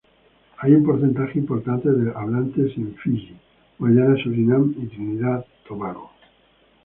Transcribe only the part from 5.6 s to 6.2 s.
y Tobago.